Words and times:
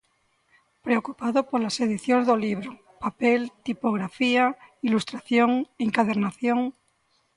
Preocupado 0.85 1.39
polas 1.49 1.75
edicións 1.85 2.25
do 2.29 2.35
libro: 2.45 2.71
papel, 3.05 3.39
tipografía, 3.67 4.43
ilustración, 4.87 5.49
encadernación. 5.85 6.59